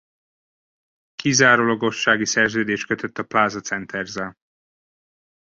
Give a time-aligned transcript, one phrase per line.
[1.15, 4.35] Kizárólagossági szerződést kötött a Plaza Centers-szel.